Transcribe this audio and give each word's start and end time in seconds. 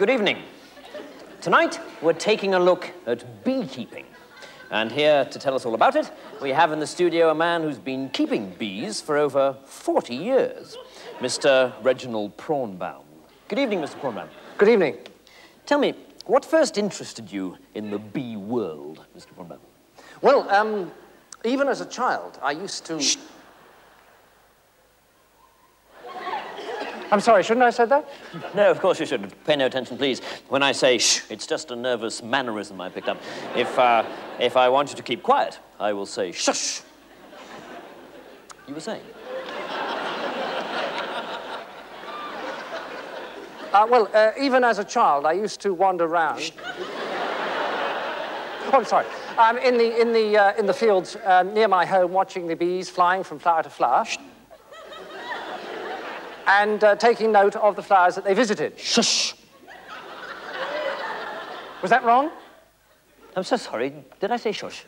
Good 0.00 0.08
evening. 0.08 0.38
Tonight, 1.42 1.78
we're 2.00 2.14
taking 2.14 2.54
a 2.54 2.58
look 2.58 2.90
at 3.06 3.44
beekeeping. 3.44 4.06
And 4.70 4.90
here 4.90 5.26
to 5.26 5.38
tell 5.38 5.54
us 5.54 5.66
all 5.66 5.74
about 5.74 5.94
it, 5.94 6.10
we 6.40 6.48
have 6.52 6.72
in 6.72 6.80
the 6.80 6.86
studio 6.86 7.28
a 7.28 7.34
man 7.34 7.60
who's 7.60 7.76
been 7.76 8.08
keeping 8.08 8.48
bees 8.58 9.02
for 9.02 9.18
over 9.18 9.58
40 9.66 10.14
years, 10.14 10.78
Mr. 11.18 11.74
Reginald 11.82 12.34
Prawnbaum. 12.38 13.02
Good 13.48 13.58
evening, 13.58 13.80
Mr. 13.80 14.00
Prawnbaum. 14.00 14.28
Good 14.56 14.70
evening. 14.70 14.96
Tell 15.66 15.78
me, 15.78 15.92
what 16.24 16.46
first 16.46 16.78
interested 16.78 17.30
you 17.30 17.58
in 17.74 17.90
the 17.90 17.98
bee 17.98 18.38
world, 18.38 19.04
Mr. 19.14 19.34
Prawnbaum? 19.36 19.58
Well, 20.22 20.48
um, 20.48 20.90
even 21.44 21.68
as 21.68 21.82
a 21.82 21.86
child, 21.86 22.38
I 22.42 22.52
used 22.52 22.86
to... 22.86 23.02
Shh. 23.02 23.18
I'm 27.12 27.20
sorry, 27.20 27.42
shouldn't 27.42 27.62
I 27.62 27.66
have 27.66 27.74
said 27.74 27.88
that? 27.88 28.08
No, 28.54 28.70
of 28.70 28.80
course 28.80 29.00
you 29.00 29.06
should. 29.06 29.32
Pay 29.44 29.56
no 29.56 29.66
attention, 29.66 29.98
please. 29.98 30.20
When 30.48 30.62
I 30.62 30.70
say 30.70 30.98
shh, 30.98 31.22
it's 31.28 31.46
just 31.46 31.72
a 31.72 31.76
nervous 31.76 32.22
mannerism 32.22 32.80
I 32.80 32.88
picked 32.88 33.08
up. 33.08 33.18
If, 33.56 33.76
uh, 33.78 34.04
if 34.38 34.56
I 34.56 34.68
want 34.68 34.90
you 34.90 34.96
to 34.96 35.02
keep 35.02 35.22
quiet, 35.22 35.58
I 35.80 35.92
will 35.92 36.06
say 36.06 36.30
shush. 36.30 36.82
You 38.68 38.74
were 38.74 38.80
saying? 38.80 39.02
Uh, 43.72 43.86
well, 43.88 44.08
uh, 44.14 44.30
even 44.40 44.62
as 44.62 44.78
a 44.78 44.84
child, 44.84 45.26
I 45.26 45.32
used 45.32 45.60
to 45.60 45.74
wander 45.74 46.04
around. 46.04 46.52
oh, 48.66 48.70
I'm 48.72 48.84
sorry. 48.84 49.06
Um, 49.36 49.58
in 49.58 49.76
the, 49.76 50.00
in 50.00 50.12
the, 50.12 50.36
uh, 50.36 50.56
in 50.56 50.66
the 50.66 50.74
fields 50.74 51.16
um, 51.24 51.54
near 51.54 51.66
my 51.66 51.84
home, 51.84 52.12
watching 52.12 52.46
the 52.46 52.56
bees 52.56 52.88
flying 52.88 53.24
from 53.24 53.38
flower 53.38 53.62
to 53.62 53.70
flower 53.70 54.04
and 56.50 56.82
uh, 56.82 56.96
taking 56.96 57.30
note 57.30 57.54
of 57.54 57.76
the 57.76 57.82
flowers 57.82 58.16
that 58.16 58.24
they 58.24 58.34
visited. 58.34 58.76
Shush! 58.76 59.34
Was 61.80 61.90
that 61.90 62.04
wrong? 62.04 62.30
I'm 63.36 63.44
so 63.44 63.56
sorry. 63.56 63.92
Did 64.18 64.32
I 64.32 64.36
say 64.36 64.50
shush? 64.50 64.84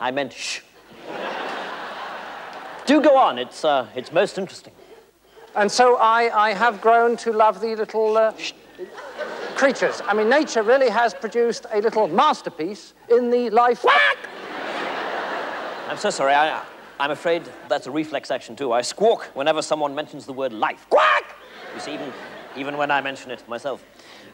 I 0.00 0.10
meant 0.10 0.32
shh. 0.32 0.60
Do 2.84 3.00
go 3.00 3.16
on. 3.16 3.38
It's, 3.38 3.64
uh, 3.64 3.86
it's 3.94 4.12
most 4.12 4.38
interesting. 4.38 4.72
And 5.54 5.70
so 5.70 5.96
I, 5.98 6.48
I 6.48 6.52
have 6.52 6.80
grown 6.80 7.16
to 7.18 7.32
love 7.32 7.60
the 7.60 7.76
little 7.76 8.16
uh, 8.16 8.34
creatures. 9.54 10.02
I 10.04 10.14
mean, 10.14 10.28
nature 10.28 10.64
really 10.64 10.90
has 10.90 11.14
produced 11.14 11.66
a 11.70 11.80
little 11.80 12.08
masterpiece 12.08 12.94
in 13.08 13.30
the 13.30 13.50
life. 13.50 13.84
I'm 15.88 15.96
so 15.96 16.10
sorry. 16.10 16.34
I, 16.34 16.64
I'm 17.00 17.10
afraid 17.10 17.42
that's 17.68 17.86
a 17.86 17.90
reflex 17.90 18.30
action, 18.30 18.56
too. 18.56 18.72
I 18.72 18.82
squawk 18.82 19.24
whenever 19.34 19.62
someone 19.62 19.94
mentions 19.94 20.26
the 20.26 20.32
word 20.32 20.52
life. 20.52 20.86
Quack! 20.88 21.36
You 21.74 21.80
see, 21.80 21.94
even, 21.94 22.12
even 22.56 22.76
when 22.76 22.90
I 22.90 23.00
mention 23.00 23.30
it 23.30 23.46
myself. 23.48 23.84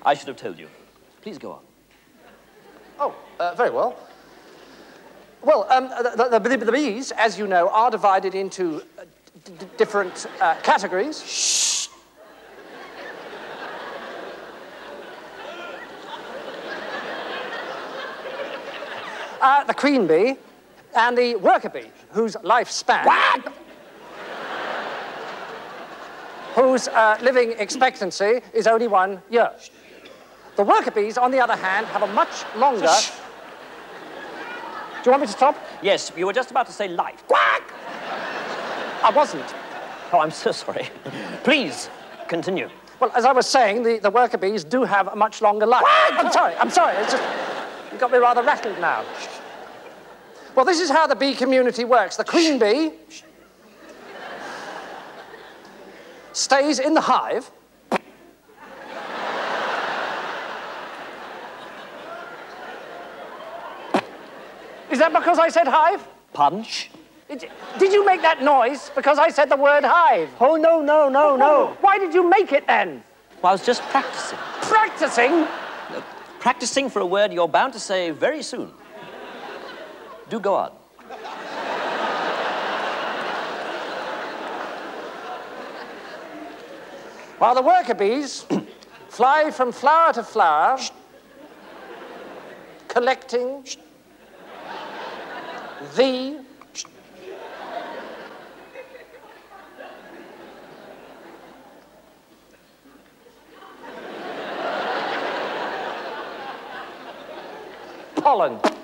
I 0.04 0.14
should 0.14 0.28
have 0.28 0.36
told 0.36 0.58
you. 0.58 0.68
Please 1.22 1.38
go 1.38 1.52
on. 1.52 1.60
Oh, 3.00 3.14
uh, 3.38 3.54
very 3.54 3.70
well. 3.70 3.96
Well, 5.42 5.66
um, 5.70 5.88
the, 5.88 6.38
the, 6.38 6.56
the, 6.56 6.72
bees, 6.72 7.12
as 7.12 7.38
you 7.38 7.46
know, 7.46 7.68
are 7.68 7.90
divided 7.90 8.34
into 8.34 8.82
uh, 8.98 9.04
different 9.76 10.26
uh, 10.40 10.56
categories. 10.62 11.22
Shh. 11.24 11.88
Uh, 19.40 19.62
the 19.62 19.74
queen 19.74 20.08
bee 20.08 20.36
and 20.98 21.16
the 21.16 21.36
worker 21.36 21.68
bee 21.68 21.90
whose 22.10 22.36
lifespan... 22.36 23.06
What? 23.06 23.52
whose 26.54 26.88
uh, 26.88 27.16
living 27.22 27.52
expectancy 27.58 28.40
is 28.52 28.66
only 28.66 28.88
one 28.88 29.22
year. 29.30 29.52
The 30.56 30.64
worker 30.64 30.90
bees, 30.90 31.16
on 31.16 31.30
the 31.30 31.38
other 31.38 31.54
hand, 31.54 31.86
have 31.86 32.02
a 32.02 32.12
much 32.12 32.44
longer... 32.56 32.88
Shh. 32.88 33.12
Do 35.02 35.04
you 35.04 35.10
want 35.12 35.20
me 35.20 35.26
to 35.28 35.32
stop? 35.32 35.56
Yes, 35.80 36.10
you 36.16 36.26
were 36.26 36.32
just 36.32 36.50
about 36.50 36.66
to 36.66 36.72
say 36.72 36.88
life. 36.88 37.22
Quack! 37.28 37.62
I 39.04 39.12
wasn't. 39.14 39.54
Oh, 40.12 40.18
I'm 40.18 40.32
so 40.32 40.50
sorry. 40.50 40.88
Please, 41.44 41.88
continue. 42.26 42.68
Well, 42.98 43.12
as 43.14 43.24
I 43.24 43.32
was 43.32 43.46
saying, 43.46 43.84
the, 43.84 44.00
the 44.00 44.10
worker 44.10 44.36
bees 44.36 44.64
do 44.64 44.82
have 44.82 45.06
a 45.06 45.14
much 45.14 45.40
longer 45.40 45.66
life. 45.66 45.84
Quack! 45.84 46.24
I'm 46.24 46.32
sorry, 46.32 46.54
I'm 46.56 46.70
sorry. 46.70 46.96
It's 46.96 47.12
just, 47.12 47.22
you 47.92 47.98
got 47.98 48.10
me 48.10 48.18
rather 48.18 48.42
rattled 48.42 48.80
now. 48.80 49.04
Well, 50.58 50.64
this 50.64 50.80
is 50.80 50.90
how 50.90 51.06
the 51.06 51.14
bee 51.14 51.36
community 51.36 51.84
works. 51.84 52.16
The 52.16 52.24
queen 52.24 52.58
bee 52.58 52.90
stays 56.32 56.80
in 56.80 56.94
the 56.94 57.00
hive. 57.00 57.48
Is 64.90 64.98
that 64.98 65.12
because 65.12 65.38
I 65.38 65.48
said 65.48 65.68
hive? 65.68 66.04
Punch. 66.32 66.90
Did 67.28 67.92
you 67.92 68.04
make 68.04 68.22
that 68.22 68.42
noise 68.42 68.90
because 68.96 69.20
I 69.20 69.28
said 69.28 69.48
the 69.48 69.56
word 69.56 69.84
hive? 69.84 70.28
Oh, 70.40 70.56
no, 70.56 70.82
no, 70.82 71.08
no, 71.08 71.36
no. 71.36 71.76
Why 71.82 71.98
did 71.98 72.12
you 72.12 72.28
make 72.28 72.50
it 72.50 72.66
then? 72.66 73.04
Well, 73.42 73.50
I 73.50 73.52
was 73.52 73.64
just 73.64 73.82
practicing. 73.82 74.38
Practicing? 74.62 75.46
practicing 76.40 76.90
for 76.90 77.00
a 77.00 77.06
word 77.06 77.32
you're 77.32 77.46
bound 77.46 77.74
to 77.74 77.80
say 77.80 78.10
very 78.10 78.42
soon. 78.42 78.72
Do 80.28 80.38
go 80.40 80.54
on. 80.54 80.72
While 87.38 87.54
the 87.54 87.62
worker 87.62 87.94
bees 87.94 88.44
fly 89.08 89.50
from 89.50 89.72
flower 89.72 90.12
to 90.12 90.22
flower, 90.22 90.78
collecting 92.88 93.64
the 95.94 96.44
pollen. 108.16 108.77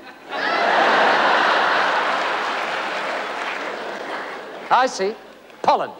I 4.70 4.86
see. 4.86 5.14
Pollen. 5.62 5.90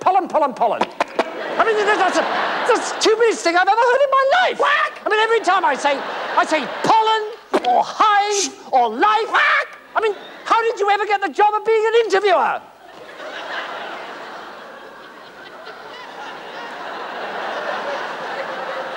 Pollen, 0.00 0.28
pollen, 0.28 0.54
pollen. 0.54 0.82
I 0.82 1.64
mean, 1.64 1.76
that's, 1.76 2.16
a, 2.16 2.20
that's 2.20 2.72
the 2.72 3.00
stupidest 3.00 3.44
thing 3.44 3.56
I've 3.56 3.68
ever 3.68 3.80
heard 3.80 4.02
in 4.02 4.10
my 4.10 4.30
life. 4.42 4.60
Whack! 4.60 5.02
I 5.04 5.08
mean, 5.10 5.20
every 5.20 5.40
time 5.40 5.64
I 5.64 5.74
say, 5.74 5.98
I 6.36 6.44
say 6.44 6.64
pollen 6.84 7.22
or 7.68 7.82
hive 7.84 8.72
or 8.72 8.88
life. 8.88 9.30
Whack! 9.30 9.78
I 9.94 10.00
mean, 10.00 10.14
how 10.44 10.60
did 10.62 10.80
you 10.80 10.88
ever 10.90 11.04
get 11.06 11.20
the 11.20 11.28
job 11.28 11.52
of 11.54 11.64
being 11.64 11.84
an 11.86 11.94
interviewer? 12.06 12.62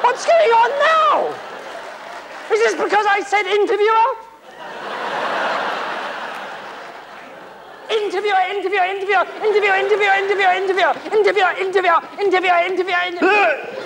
What's 0.03 0.25
going 0.25 0.51
on 0.51 0.69
now? 0.79 1.53
Is 2.51 2.59
this 2.59 2.75
because 2.75 3.05
I 3.09 3.21
said 3.25 3.45
interviewer? 3.45 4.32
Interviewer, 7.93 8.41
interviewer, 8.49 8.85
interviewer, 8.85 9.25
interviewer, 9.43 9.75
interviewer, 9.75 10.13
interviewer, 10.17 10.53
interviewer, 10.53 10.93
interviewer, 11.11 11.53
interviewer, 11.61 12.01
interviewer, 12.19 12.59
interviewer, 12.65 13.01
interviewer. 13.07 13.83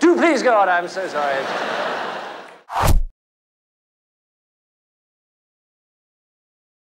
Do 0.00 0.16
please 0.16 0.42
go 0.42 0.56
on, 0.60 0.68
I'm 0.68 0.88
so 0.88 1.08
sorry. 1.08 1.87